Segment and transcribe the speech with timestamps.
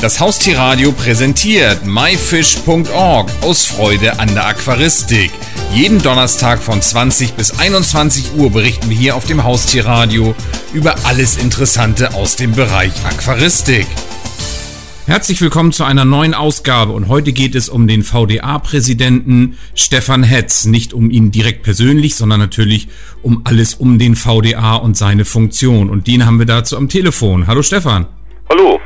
[0.00, 5.32] Das Haustierradio präsentiert myfish.org aus Freude an der Aquaristik.
[5.74, 10.36] Jeden Donnerstag von 20 bis 21 Uhr berichten wir hier auf dem Haustierradio
[10.72, 13.88] über alles Interessante aus dem Bereich Aquaristik.
[15.06, 20.64] Herzlich willkommen zu einer neuen Ausgabe und heute geht es um den VDA-Präsidenten Stefan Hetz.
[20.66, 22.86] Nicht um ihn direkt persönlich, sondern natürlich
[23.22, 25.90] um alles um den VDA und seine Funktion.
[25.90, 27.48] Und den haben wir dazu am Telefon.
[27.48, 28.06] Hallo Stefan.
[28.48, 28.78] Hallo.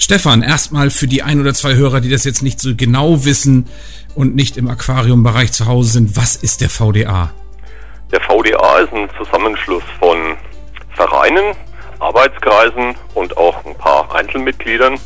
[0.00, 3.66] Stefan, erstmal für die ein oder zwei Hörer, die das jetzt nicht so genau wissen
[4.14, 7.32] und nicht im Aquariumbereich zu Hause sind, was ist der VDA?
[8.12, 10.36] Der VDA ist ein Zusammenschluss von
[10.94, 11.56] Vereinen,
[11.98, 15.00] Arbeitskreisen und auch ein paar Einzelmitgliedern.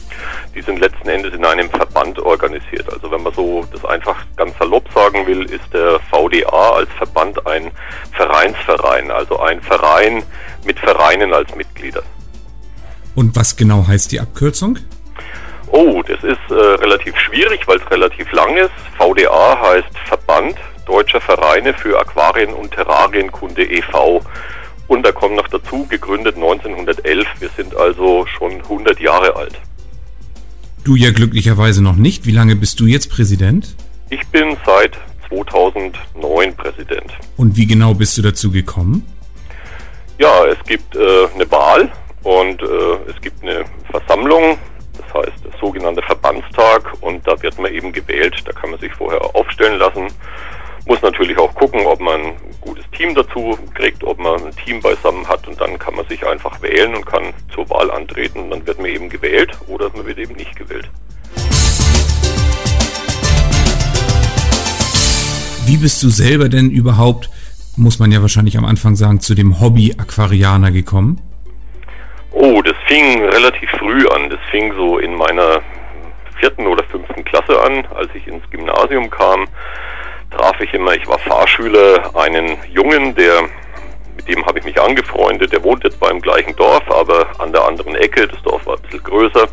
[0.55, 2.93] Die sind letzten Endes in einem Verband organisiert.
[2.93, 7.47] Also wenn man so das einfach ganz salopp sagen will, ist der VDA als Verband
[7.47, 7.71] ein
[8.13, 10.23] Vereinsverein, also ein Verein
[10.67, 12.03] mit Vereinen als Mitglieder.
[13.15, 14.79] Und was genau heißt die Abkürzung?
[15.69, 18.71] Oh, das ist äh, relativ schwierig, weil es relativ lang ist.
[18.99, 24.21] VDA heißt Verband Deutscher Vereine für Aquarien- und Terrarienkunde e.V.
[24.89, 27.27] Und da kommt noch dazu, gegründet 1911.
[27.39, 29.59] Wir sind also schon 100 Jahre alt.
[30.85, 32.27] Du ja glücklicherweise noch nicht.
[32.27, 33.77] Wie lange bist du jetzt Präsident?
[34.11, 37.13] Ich bin seit 2009 Präsident.
[37.37, 39.07] Und wie genau bist du dazu gekommen?
[40.19, 41.91] Ja, es gibt äh, eine Wahl
[42.23, 44.59] und äh, es gibt eine Versammlung,
[44.97, 48.35] das heißt das sogenannte Verbandstag und da wird man eben gewählt.
[48.45, 50.09] Da kann man sich vorher aufstellen lassen
[50.87, 54.81] muss natürlich auch gucken, ob man ein gutes Team dazu kriegt, ob man ein Team
[54.81, 58.51] beisammen hat und dann kann man sich einfach wählen und kann zur Wahl antreten.
[58.51, 60.91] Dann wird man eben gewählt oder man wird eben nicht gewählt.
[65.67, 67.31] Wie bist du selber denn überhaupt,
[67.77, 71.21] muss man ja wahrscheinlich am Anfang sagen, zu dem Hobby Aquarianer gekommen?
[72.33, 74.31] Oh, das fing relativ früh an.
[74.31, 75.61] Das fing so in meiner
[76.41, 79.47] vierten oder fünften Klasse an, als ich ins Gymnasium kam
[80.33, 83.43] traf ich immer, ich war Fahrschüler, einen Jungen, der
[84.17, 87.65] mit dem habe ich mich angefreundet, der wohnt jetzt beim gleichen Dorf, aber an der
[87.65, 89.49] anderen Ecke, das Dorf war ein bisschen größer.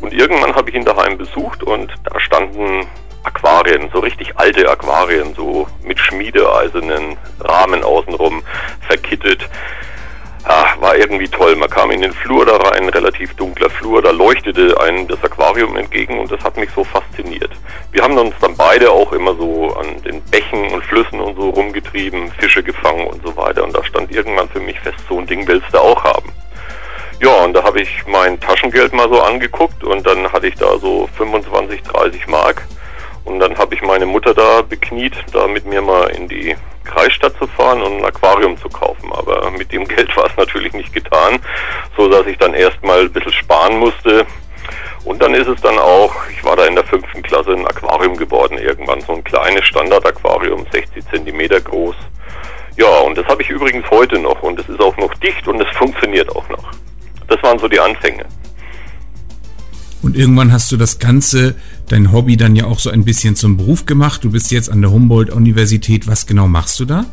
[0.00, 2.86] Und irgendwann habe ich ihn daheim besucht und da standen
[3.24, 8.42] Aquarien, so richtig alte Aquarien, so mit schmiedeeisernen Rahmen außenrum
[8.86, 9.48] verkittet.
[10.88, 11.54] War irgendwie toll.
[11.54, 15.76] Man kam in den Flur da rein, relativ dunkler Flur, da leuchtete einem das Aquarium
[15.76, 17.50] entgegen und das hat mich so fasziniert.
[17.92, 21.50] Wir haben uns dann beide auch immer so an den Bächen und Flüssen und so
[21.50, 25.26] rumgetrieben, Fische gefangen und so weiter und da stand irgendwann für mich fest, so ein
[25.26, 26.32] Ding willst du auch haben.
[27.20, 30.78] Ja, und da habe ich mein Taschengeld mal so angeguckt und dann hatte ich da
[30.78, 32.66] so 25, 30 Mark
[33.26, 36.56] und dann habe ich meine Mutter da bekniet, da mit mir mal in die
[36.88, 39.12] Kreisstadt zu fahren und ein Aquarium zu kaufen.
[39.12, 41.38] Aber mit dem Geld war es natürlich nicht getan,
[41.96, 44.26] so dass ich dann erstmal ein bisschen sparen musste.
[45.04, 48.16] Und dann ist es dann auch, ich war da in der fünften Klasse, ein Aquarium
[48.16, 51.96] geworden irgendwann, so ein kleines Standardaquarium, 60 Zentimeter groß.
[52.76, 55.60] Ja, und das habe ich übrigens heute noch und es ist auch noch dicht und
[55.60, 56.72] es funktioniert auch noch.
[57.26, 58.24] Das waren so die Anfänge.
[60.02, 61.56] Und irgendwann hast du das Ganze,
[61.92, 64.24] dein Hobby dann ja auch so ein bisschen zum Beruf gemacht.
[64.24, 66.06] Du bist jetzt an der Humboldt-Universität.
[66.06, 67.04] Was genau machst du da?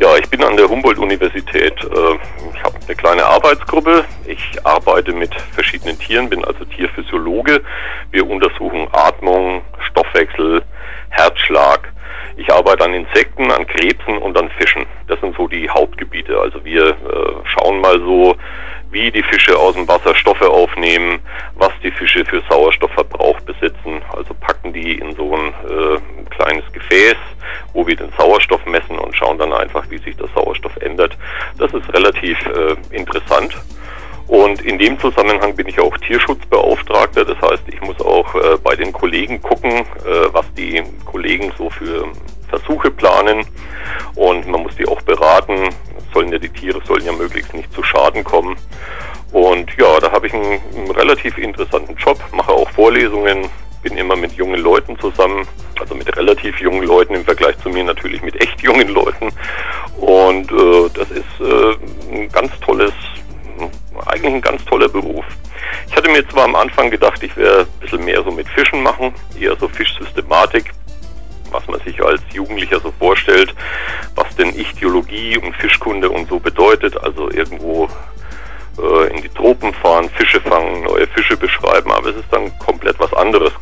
[0.00, 1.74] Ja, ich bin an der Humboldt-Universität.
[1.82, 2.18] Äh,
[2.54, 4.04] ich habe eine kleine Arbeitsgruppe.
[4.26, 7.62] Ich arbeite mit verschiedenen Tieren, bin also Tierphysiologe.
[8.10, 10.62] Wir untersuchen Atmung, Stoffwechsel,
[11.10, 11.92] Herzschlag.
[12.36, 14.86] Ich arbeite an Insekten, an Krebsen und an Fischen.
[15.06, 16.38] Das sind so die Hauptgebiete.
[16.38, 16.94] Also wir äh,
[17.44, 18.36] schauen mal so,
[18.90, 21.20] wie die Fische aus dem Wasser Stoffe aufnehmen,
[21.56, 23.73] was die Fische für Sauerstoffverbrauch besitzen.
[24.74, 27.16] Die in so ein äh, kleines Gefäß,
[27.72, 31.16] wo wir den Sauerstoff messen und schauen dann einfach, wie sich der Sauerstoff ändert.
[31.58, 33.56] Das ist relativ äh, interessant.
[34.26, 37.24] Und in dem Zusammenhang bin ich auch Tierschutzbeauftragter.
[37.24, 39.84] Das heißt, ich muss auch äh, bei den Kollegen gucken, äh,
[40.32, 42.10] was die Kollegen so für
[42.48, 43.46] Versuche planen.
[44.14, 45.68] Und man muss die auch beraten,
[46.12, 48.56] sollen ja die Tiere sollen ja möglichst nicht zu Schaden kommen.
[49.32, 53.50] Und ja, da habe ich einen, einen, relativ interessanten Job, mache auch Vorlesungen,
[53.82, 54.60] bin immer mit jungen
[54.94, 55.46] Leuten zusammen,
[55.78, 59.30] also mit relativ jungen Leuten im Vergleich zu mir natürlich mit echt jungen Leuten.
[59.98, 62.92] Und äh, das ist äh, ein ganz tolles,
[64.06, 65.24] eigentlich ein ganz toller Beruf.
[65.88, 68.82] Ich hatte mir zwar am Anfang gedacht, ich werde ein bisschen mehr so mit Fischen
[68.82, 70.72] machen, eher so Fischsystematik
[71.50, 73.54] was man sich als Jugendlicher so vorstellt,
[74.16, 77.00] was denn Ichthyologie und Fischkunde und so bedeutet.
[77.00, 77.88] Also irgendwo
[78.78, 82.98] äh, in die Tropen fahren, Fische fangen, neue Fische beschreiben, aber es ist dann komplett
[82.98, 83.52] was anderes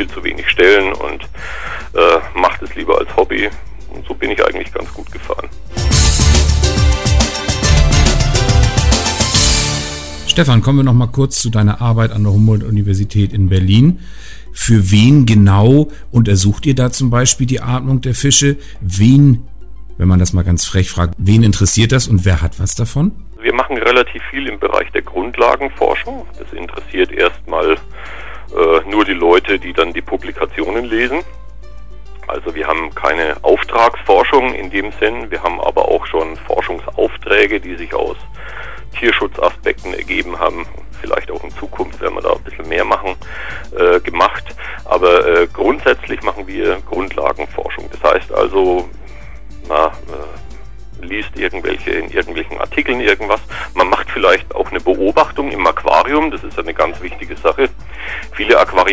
[0.00, 1.24] viel zu wenig Stellen und
[1.94, 3.50] äh, macht es lieber als Hobby.
[3.92, 5.48] Und so bin ich eigentlich ganz gut gefahren.
[10.26, 14.00] Stefan, kommen wir noch mal kurz zu deiner Arbeit an der Humboldt-Universität in Berlin.
[14.52, 18.56] Für wen genau untersucht ihr da zum Beispiel die Atmung der Fische?
[18.80, 19.46] Wen,
[19.98, 23.12] wenn man das mal ganz frech fragt, wen interessiert das und wer hat was davon?
[23.42, 26.26] Wir machen relativ viel im Bereich der Grundlagenforschung.
[26.38, 27.76] Das interessiert erstmal
[28.86, 31.22] nur die Leute, die dann die Publikationen lesen.
[32.26, 37.74] Also wir haben keine Auftragsforschung in dem Sinn, wir haben aber auch schon Forschungsaufträge, die
[37.74, 38.16] sich aus
[38.98, 40.66] Tierschutzaspekten ergeben haben.
[41.00, 43.16] Vielleicht auch in Zukunft werden wir da ein bisschen mehr machen,
[43.76, 44.44] äh, gemacht.
[44.84, 47.88] Aber äh, grundsätzlich machen wir Grundlagenforschung.
[47.90, 48.88] Das heißt also,
[49.68, 52.29] na, äh, liest irgendwelche in irgendwelchen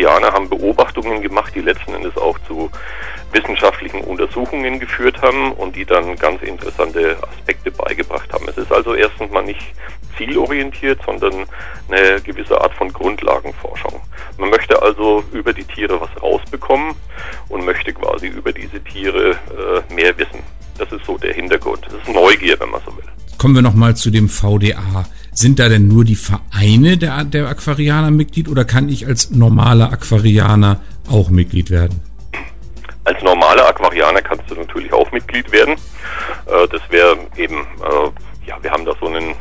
[0.08, 2.70] Aquarianer haben Beobachtungen gemacht, die letzten Endes auch zu
[3.32, 8.46] wissenschaftlichen Untersuchungen geführt haben und die dann ganz interessante Aspekte beigebracht haben.
[8.48, 9.60] Es ist also erstens mal nicht
[10.16, 11.44] zielorientiert, sondern
[11.90, 14.00] eine gewisse Art von Grundlagenforschung.
[14.38, 16.94] Man möchte also über die Tiere was rausbekommen
[17.50, 20.40] und möchte quasi über diese Tiere äh, mehr wissen.
[20.78, 21.84] Das ist so der Hintergrund.
[21.86, 23.04] Das ist Neugier, wenn man so will.
[23.36, 25.06] Kommen wir nochmal zu dem VDA.
[25.32, 29.92] Sind da denn nur die Vereine der, der Aquarianer Mitglied oder kann ich als normaler
[29.92, 32.02] Aquarianer auch Mitglied werden?
[33.04, 35.76] Als normaler Aquarianer kannst du natürlich auch Mitglied werden.
[36.46, 39.34] Äh, das wäre eben, äh, ja, wir haben da so, einen,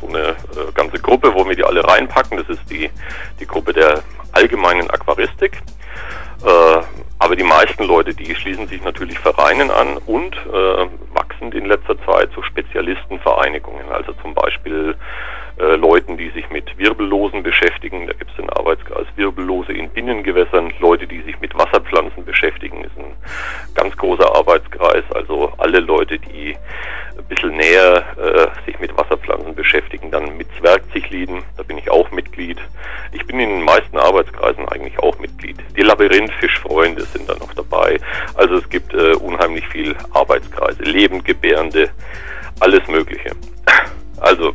[0.00, 2.38] so eine äh, ganze Gruppe, wo wir die alle reinpacken.
[2.38, 2.90] Das ist die,
[3.40, 5.60] die Gruppe der allgemeinen Aquaristik.
[7.18, 10.34] aber die meisten Leute, die schließen sich natürlich Vereinen an und
[11.12, 13.88] wachsen in letzter Zeit zu Spezialistenvereinigungen.
[13.92, 14.96] Also zum Beispiel
[15.58, 18.06] äh, Leuten, die sich mit Wirbellosen beschäftigen.
[18.06, 20.72] Da gibt es den Arbeitskreis Wirbellose in Binnengewässern.
[20.80, 23.14] Leute, die sich mit Wasserpflanzen beschäftigen, ist ein
[23.74, 25.04] ganz großer Arbeitskreis.
[25.14, 26.56] Also alle Leute, die
[27.18, 32.10] ein bisschen näher äh, sich mit Wasserpflanzen beschäftigen, dann mit Zwergzichliden, da bin ich auch
[32.10, 32.58] Mitglied.
[33.12, 35.56] Ich bin in den meisten Arbeitskreisen eigentlich auch Mitglied.
[35.76, 37.98] Die Labyrinthfischfreunde sind da noch dabei.
[38.34, 41.90] Also es gibt äh, unheimlich viel Arbeitskreise, Lebendgebärende,
[42.60, 43.34] alles Mögliche.
[44.18, 44.54] Also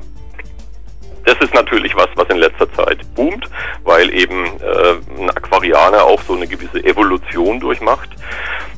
[1.27, 3.49] das ist natürlich was, was in letzter Zeit boomt,
[3.83, 8.09] weil eben äh, ein Aquarianer auch so eine gewisse Evolution durchmacht.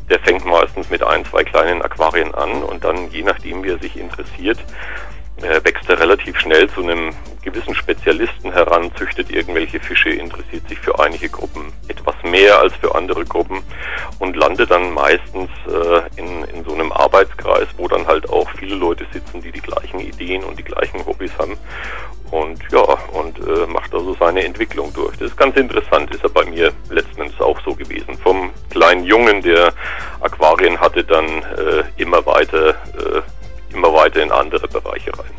[0.09, 3.77] Der fängt meistens mit ein, zwei kleinen Aquarien an und dann, je nachdem, wie er
[3.77, 4.57] sich interessiert,
[5.41, 7.13] wächst er relativ schnell zu einem
[7.43, 12.93] gewissen Spezialisten heran, züchtet irgendwelche Fische, interessiert sich für einige Gruppen etwas mehr als für
[12.95, 13.63] andere Gruppen
[14.19, 18.75] und landet dann meistens äh, in, in so einem Arbeitskreis, wo dann halt auch viele
[18.75, 21.57] Leute sitzen, die die gleichen Ideen und die gleichen Hobbys haben
[22.31, 22.81] und ja,
[23.13, 25.17] und äh, macht also seine Entwicklung durch.
[25.17, 28.17] Das ist ganz interessant, ist ja bei mir letzten Endes auch so gewesen.
[28.17, 29.73] Vom kleinen Jungen, der
[30.21, 33.21] Aquarien hatte, dann äh, immer weiter, äh,
[33.79, 35.31] immer weiter in andere Bereiche rein.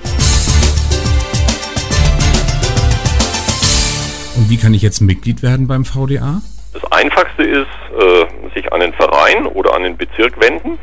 [4.37, 6.41] Und wie kann ich jetzt Mitglied werden beim VDA?
[6.73, 7.67] Das einfachste ist,
[7.99, 10.79] äh, sich an den Verein oder an den Bezirk wenden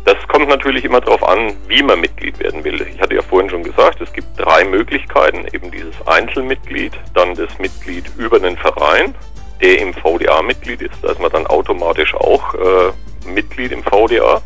[0.05, 2.87] Das kommt natürlich immer darauf an, wie man Mitglied werden will.
[2.95, 7.59] Ich hatte ja vorhin schon gesagt, es gibt drei Möglichkeiten, eben dieses Einzelmitglied, dann das
[7.59, 9.15] Mitglied über den Verein,
[9.63, 12.93] der im VDA Mitglied ist, da ist man dann automatisch auch äh,
[13.27, 14.43] Mitglied im VDA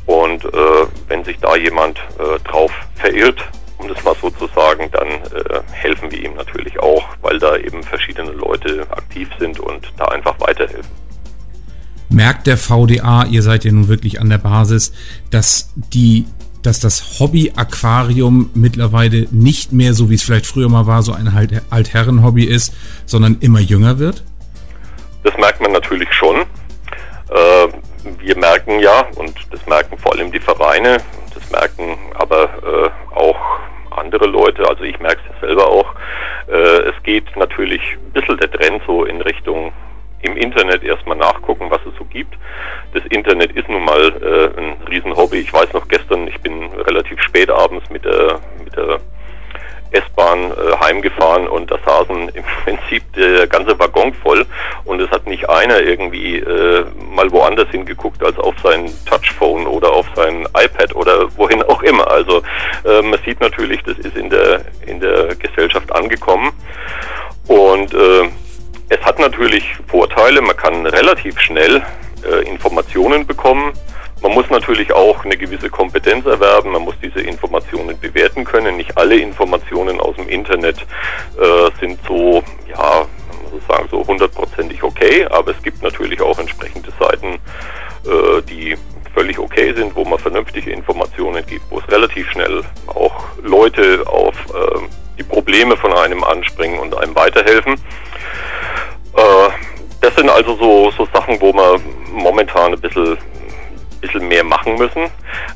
[0.09, 3.45] und äh, wenn sich da jemand äh, drauf verirrt,
[3.77, 7.59] um das mal so zu sagen, dann äh, helfen wir ihm natürlich auch, weil da
[7.59, 10.91] eben verschiedene Leute aktiv sind und da einfach weiterhelfen.
[12.11, 14.93] Merkt der VDA, ihr seid ja nun wirklich an der Basis,
[15.31, 16.27] dass die
[16.63, 21.33] dass das Hobby-Aquarium mittlerweile nicht mehr so wie es vielleicht früher mal war, so ein
[21.71, 22.75] Altherren-Hobby ist,
[23.07, 24.25] sondern immer jünger wird?
[25.23, 26.41] Das merkt man natürlich schon.
[27.31, 27.69] Äh,
[28.21, 30.99] wir merken ja, und das merken vor allem die Vereine,
[31.35, 33.37] das merken aber äh, auch
[33.97, 35.95] andere Leute, also ich merke es selber auch,
[36.49, 39.73] äh, es geht natürlich ein bisschen der Trend so in Richtung
[40.23, 42.35] im Internet erstmal nachgucken, was es so gibt.
[42.93, 45.39] Das Internet ist nun mal äh, ein Riesenhobby.
[45.39, 49.01] Ich weiß noch gestern, ich bin relativ spät abends mit der, mit der
[49.91, 54.45] S-Bahn äh, heimgefahren und da saßen im Prinzip der ganze Waggon voll
[54.85, 59.93] und es hat nicht einer irgendwie äh, mal woanders hingeguckt als auf sein Touchphone oder
[59.93, 62.09] auf sein iPad oder wohin auch immer.
[62.11, 62.43] Also
[62.85, 66.53] äh, man sieht natürlich, das ist in der in der Gesellschaft angekommen
[67.47, 68.29] und äh,
[68.89, 70.41] es hat natürlich Vorteile.
[70.41, 71.83] Man kann relativ schnell
[72.25, 73.73] äh, Informationen bekommen.
[74.21, 78.77] Man muss natürlich auch eine gewisse Kompetenz erwerben, man muss diese Informationen bewerten können.
[78.77, 80.79] Nicht alle Informationen aus dem Internet
[81.41, 83.07] äh, sind so, ja,
[83.43, 88.77] man muss sagen, so hundertprozentig okay, aber es gibt natürlich auch entsprechende Seiten, äh, die
[89.15, 94.35] völlig okay sind, wo man vernünftige Informationen gibt, wo es relativ schnell auch Leute auf
[94.49, 94.81] äh,
[95.17, 97.81] die Probleme von einem anspringen und einem weiterhelfen.
[99.17, 99.51] Äh,
[100.01, 101.81] das sind also so, so Sachen, wo man
[102.13, 103.19] momentan ein bisschen
[104.01, 105.05] bisschen mehr machen müssen.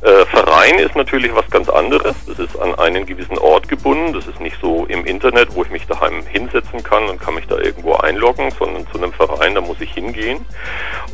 [0.02, 2.14] Äh, Verein ist natürlich was ganz anderes.
[2.26, 4.12] Das ist an einen gewissen Ort gebunden.
[4.12, 7.46] Das ist nicht so im Internet, wo ich mich daheim hinsetzen kann und kann mich
[7.46, 10.44] da irgendwo einloggen, sondern zu einem Verein, da muss ich hingehen.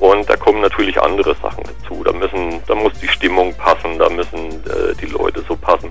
[0.00, 2.02] Und da kommen natürlich andere Sachen dazu.
[2.04, 5.90] Da müssen, da muss die Stimmung passen, da müssen äh, die Leute so passen.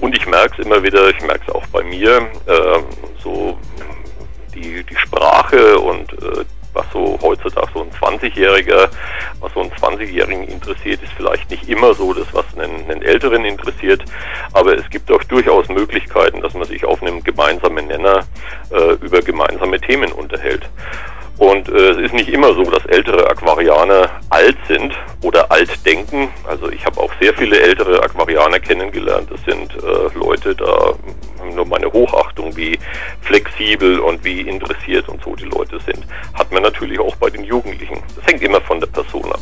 [0.00, 2.78] Und ich merke es immer wieder, ich merke es auch bei mir, äh,
[3.22, 3.56] so
[4.54, 6.44] die, die Sprache und äh,
[6.74, 8.88] was so heutzutage so ein 20-Jähriger,
[9.40, 13.44] was so einen 20-Jährigen interessiert, ist vielleicht nicht immer so das, was einen, einen Älteren
[13.44, 14.02] interessiert.
[14.52, 18.24] Aber es gibt auch durchaus Möglichkeiten, dass man sich auf einem gemeinsamen Nenner
[18.70, 20.68] äh, über gemeinsame Themen unterhält.
[21.38, 26.28] Und äh, es ist nicht immer so, dass ältere Aquarianer alt sind oder alt denken.
[26.46, 29.28] Also ich habe auch sehr viele ältere Aquarianer kennengelernt.
[29.30, 29.74] Das sind
[33.62, 36.04] flexibel und wie interessiert und so die Leute sind.
[36.34, 38.02] Hat man natürlich auch bei den Jugendlichen.
[38.16, 39.40] Das hängt immer von der Person ab.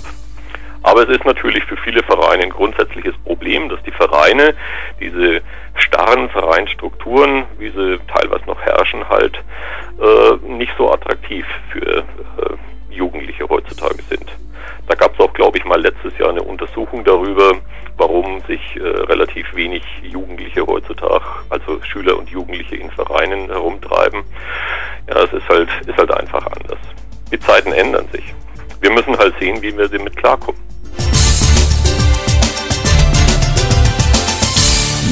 [0.83, 4.55] Aber es ist natürlich für viele Vereine ein grundsätzliches Problem, dass die Vereine
[4.99, 5.43] diese
[5.75, 9.37] starren Vereinsstrukturen, wie sie teilweise noch herrschen, halt
[10.01, 12.03] äh, nicht so attraktiv für äh,
[12.91, 14.27] Jugendliche heutzutage sind.
[14.89, 17.53] Da gab es auch, glaube ich, mal letztes Jahr eine Untersuchung darüber,
[18.01, 24.25] warum sich äh, relativ wenig Jugendliche heutzutage, also Schüler und Jugendliche in Vereinen herumtreiben.
[25.09, 26.79] Ja, es ist halt, ist halt einfach anders.
[27.31, 28.25] Die Zeiten ändern sich.
[28.81, 30.61] Wir müssen halt sehen, wie wir damit klarkommen.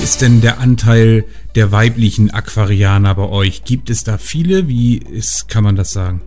[0.02, 3.64] ist denn der Anteil der weiblichen Aquarianer bei euch?
[3.64, 4.66] Gibt es da viele?
[4.66, 6.22] Wie ist, kann man das sagen?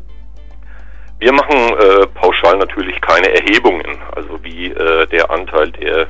[1.18, 6.08] Wir machen äh, pauschal natürlich keine Erhebungen, also wie äh, der Anteil der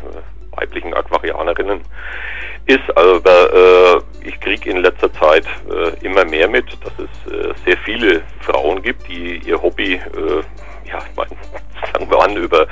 [0.61, 1.81] weiblichen Aquarianerinnen
[2.67, 2.97] ist.
[2.97, 7.77] Aber äh, ich kriege in letzter Zeit äh, immer mehr mit, dass es äh, sehr
[7.77, 9.99] viele Frauen gibt, die ihr Hobby,
[10.91, 11.31] ja, ich meine,
[11.93, 12.67] fangen wir an, über,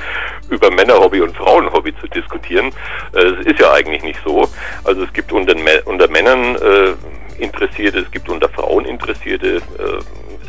[0.49, 2.71] über Männerhobby und Frauenhobby zu diskutieren.
[3.13, 4.49] Äh, es ist ja eigentlich nicht so.
[4.83, 5.55] Also es gibt unter,
[5.85, 6.93] unter Männern äh,
[7.41, 9.99] Interessierte, es gibt unter Frauen Interessierte, äh,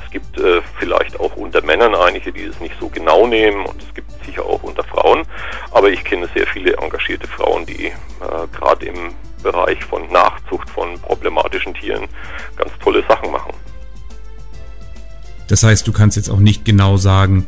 [0.04, 3.80] es gibt äh, vielleicht auch unter Männern einige, die es nicht so genau nehmen und
[3.80, 5.23] es gibt sicher auch unter Frauen.
[5.70, 7.00] Aber ich kenne sehr viele engagierte
[7.61, 7.93] Frauen, die äh,
[8.52, 12.07] gerade im Bereich von Nachzucht von problematischen Tieren
[12.57, 13.52] ganz tolle Sachen machen.
[15.49, 17.47] Das heißt, du kannst jetzt auch nicht genau sagen,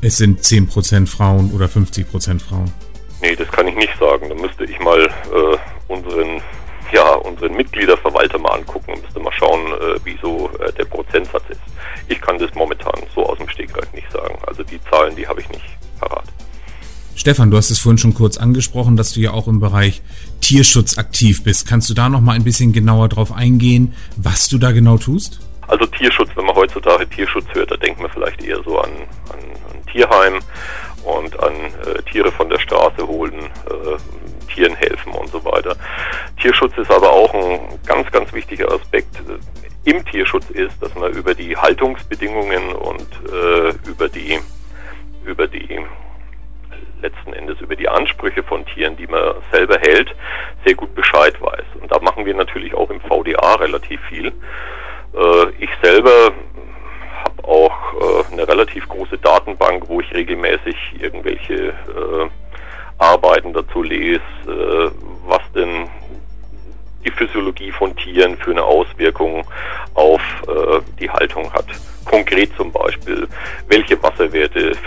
[0.00, 2.72] es sind 10% Frauen oder 50% Frauen.
[3.20, 4.30] Nee, das kann ich nicht sagen.
[4.30, 5.56] Da müsste ich mal äh,
[5.88, 6.40] unseren,
[6.92, 11.42] ja, unseren Mitgliederverwalter mal angucken und müsste mal schauen, äh, wie so äh, der Prozentsatz
[11.50, 11.60] ist.
[12.08, 14.38] Ich kann das momentan so aus dem Stegreif nicht sagen.
[14.46, 15.79] Also die Zahlen, die habe ich nicht.
[17.20, 20.00] Stefan, du hast es vorhin schon kurz angesprochen, dass du ja auch im Bereich
[20.40, 21.68] Tierschutz aktiv bist.
[21.68, 25.38] Kannst du da noch mal ein bisschen genauer drauf eingehen, was du da genau tust?
[25.68, 28.90] Also Tierschutz, wenn man heutzutage Tierschutz hört, da denkt man vielleicht eher so an,
[29.34, 29.38] an
[29.92, 30.38] Tierheim
[31.04, 31.52] und an
[31.84, 35.76] äh, Tiere von der Straße holen, äh, Tieren helfen und so weiter.
[36.40, 41.12] Tierschutz ist aber auch ein ganz, ganz wichtiger Aspekt äh, im Tierschutz ist, dass man
[41.12, 42.72] über die Haltungsbedingungen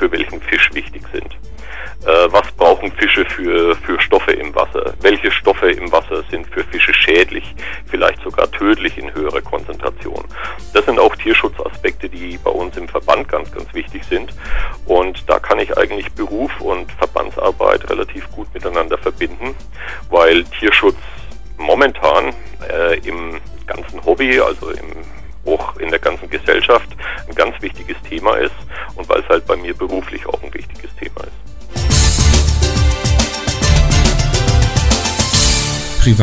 [0.03, 0.92] für welchen Fisch wichtig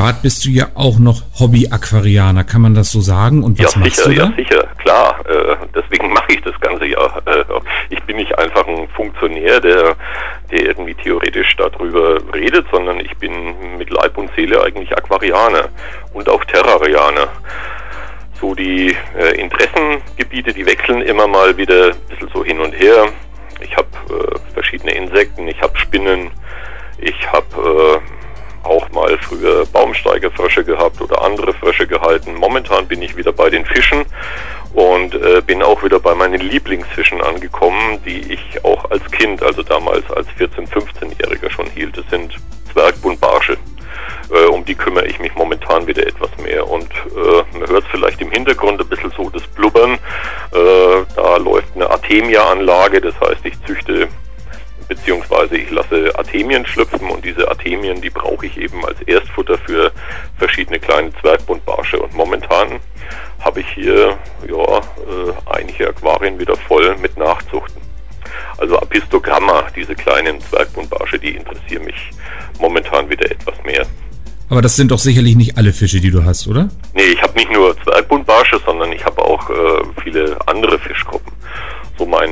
[0.00, 3.42] privat bist du ja auch noch Hobby-Aquarianer, kann man das so sagen?
[3.42, 4.25] Und was ja, machst sicher, du da?
[4.25, 5.21] ja, sicher, klar.
[5.28, 7.04] Äh, deswegen mache ich das Ganze ja.
[7.26, 7.45] Äh,
[7.90, 9.95] ich bin nicht einfach ein Funktionär, der,
[10.50, 15.69] der irgendwie theoretisch darüber redet, sondern ich bin mit Leib und Seele eigentlich Aquarianer
[16.14, 17.28] und auch Terrarianer.
[18.40, 23.09] So die äh, Interessengebiete, die wechseln immer mal wieder ein bisschen so hin und her.
[23.61, 26.30] Ich habe äh, verschiedene Insekten, ich habe Spinnen,
[27.02, 28.21] ich habe äh,
[28.62, 32.35] auch mal früher Baumsteigerfrösche gehabt oder andere Frösche gehalten.
[32.35, 34.05] Momentan bin ich wieder bei den Fischen
[34.75, 39.62] und äh, bin auch wieder bei meinen Lieblingsfischen angekommen, die ich auch als Kind, also
[39.62, 41.97] damals als 14-, 15-Jähriger schon hielt.
[41.97, 42.37] Das sind
[42.73, 43.57] Zwergbundbarsche.
[44.31, 46.69] Äh, um die kümmere ich mich momentan wieder etwas mehr.
[46.69, 49.95] Und äh, man hört vielleicht im Hintergrund ein bisschen so das Blubbern.
[49.95, 54.09] Äh, da läuft eine Artemia-Anlage, das heißt, ich züchte
[55.11, 59.90] beziehungsweise ich lasse Artemien schlüpfen und diese Artemien, die brauche ich eben als Erstfutter für
[60.38, 61.99] verschiedene kleine Zwergbundbarsche.
[62.00, 62.79] Und momentan
[63.40, 67.81] habe ich hier ja, äh, einige Aquarien wieder voll mit Nachzuchten.
[68.59, 72.11] Also Apistogramma, diese kleinen Zwergbundbarsche, die interessieren mich
[72.61, 73.85] momentan wieder etwas mehr.
[74.49, 76.69] Aber das sind doch sicherlich nicht alle Fische, die du hast, oder?
[76.95, 79.55] Nee, ich habe nicht nur Zwergbundbarsche, sondern ich habe auch äh,
[80.05, 81.33] viele andere Fischgruppen
[82.00, 82.31] so mein,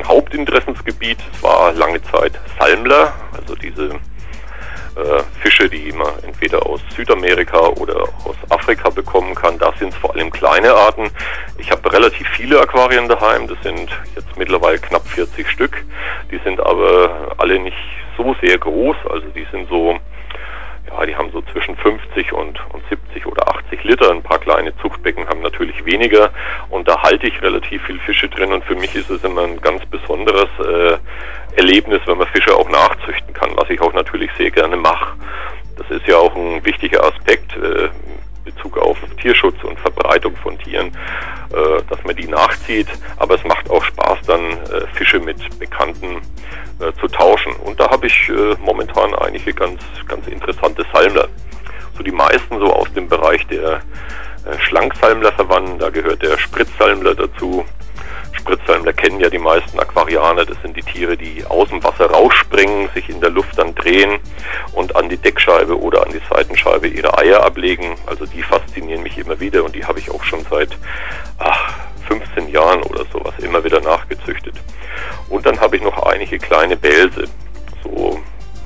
[0.00, 1.18] mein Hauptinteressensgebiet.
[1.32, 3.90] Es war lange Zeit Salmler, also diese
[4.96, 9.58] äh, Fische, die man entweder aus Südamerika oder aus Afrika bekommen kann.
[9.58, 11.10] Da sind es vor allem kleine Arten.
[11.58, 13.46] Ich habe relativ viele Aquarien daheim.
[13.46, 15.84] Das sind jetzt mittlerweile knapp 40 Stück.
[16.30, 17.76] Die sind aber alle nicht
[18.16, 18.96] so sehr groß.
[19.08, 19.98] Also die sind so
[20.90, 24.10] ja, die haben so zwischen 50 und, und 70 oder 80 Liter.
[24.10, 26.30] Ein paar kleine Zuchtbecken haben natürlich weniger
[26.68, 29.60] und da halte ich relativ viel Fische drin und für mich ist es immer ein
[29.60, 30.96] ganz besonderes äh,
[31.56, 35.16] Erlebnis, wenn man Fische auch nachzüchten kann, was ich auch natürlich sehr gerne mache.
[35.76, 37.56] Das ist ja auch ein wichtiger Aspekt.
[37.56, 37.88] Äh,
[38.44, 42.88] Bezug auf Tierschutz und Verbreitung von Tieren, äh, dass man die nachzieht.
[43.16, 46.20] Aber es macht auch Spaß, dann äh, Fische mit Bekannten
[46.80, 47.52] äh, zu tauschen.
[47.64, 49.82] Und da habe ich äh, momentan einige ganz,
[51.00, 51.28] Salmler.
[51.96, 53.80] So die meisten so aus dem Bereich der
[54.44, 55.80] äh, Schlanksalmler verwandt.
[55.80, 57.64] Da gehört der Spritzsalmler dazu.
[58.32, 60.44] Spritzsalmler kennen ja die meisten Aquarianer.
[60.44, 64.18] Das sind die Tiere, die aus dem Wasser rausspringen, sich in der Luft dann drehen
[64.72, 67.96] und an die Deckscheibe oder an die Seitenscheibe ihre Eier ablegen.
[68.04, 70.76] Also die faszinieren mich immer wieder und die habe ich auch schon seit
[71.38, 71.72] ach,
[72.08, 74.54] 15 Jahren oder sowas immer wieder nachgezüchtet.
[75.30, 77.24] Und dann habe ich noch einige kleine Bälse,
[77.82, 78.19] so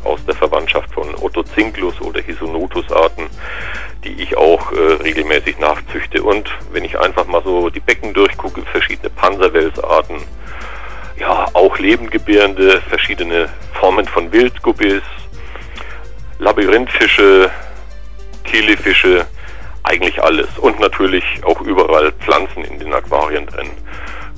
[0.05, 3.29] aus der Verwandtschaft von Ottocinklus oder Hisonotus-Arten,
[4.05, 6.23] die ich auch äh, regelmäßig nachzüchte.
[6.23, 10.23] Und wenn ich einfach mal so die Becken durchgucke, verschiedene Panzerwelsarten,
[11.19, 15.03] ja, auch lebendgebärende, verschiedene Formen von Wildgubbis,
[16.39, 17.51] Labyrinthfische,
[18.45, 19.27] Kilifische,
[19.85, 20.49] eigentlich alles.
[20.59, 23.71] Und natürlich auch überall Pflanzen in den Aquarien drin.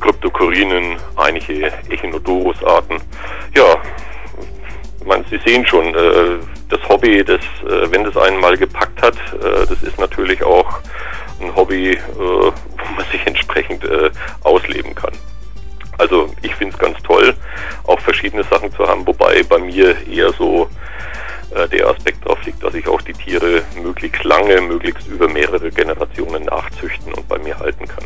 [0.00, 2.98] Kryptokorinen, einige Echinodorus-Arten.
[3.54, 3.80] Ja,
[5.06, 6.38] man, Sie sehen schon, äh,
[6.68, 10.80] das Hobby, das, äh, wenn das einen mal gepackt hat, äh, das ist natürlich auch
[11.40, 12.52] ein Hobby, äh, wo
[12.96, 14.10] man sich entsprechend äh,
[14.42, 15.12] ausleben kann.
[15.98, 17.34] Also ich finde es ganz toll,
[17.84, 20.68] auch verschiedene Sachen zu haben, wobei bei mir eher so
[21.54, 25.70] äh, der Aspekt darauf liegt, dass ich auch die Tiere möglichst lange, möglichst über mehrere
[25.70, 28.04] Generationen nachzüchten und bei mir halten kann.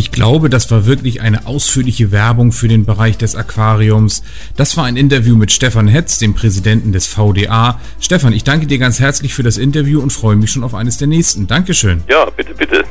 [0.00, 4.22] Ich glaube, das war wirklich eine ausführliche Werbung für den Bereich des Aquariums.
[4.56, 7.78] Das war ein Interview mit Stefan Hetz, dem Präsidenten des VDA.
[8.00, 10.96] Stefan, ich danke dir ganz herzlich für das Interview und freue mich schon auf eines
[10.96, 11.46] der nächsten.
[11.46, 12.02] Dankeschön.
[12.08, 12.84] Ja, bitte, bitte.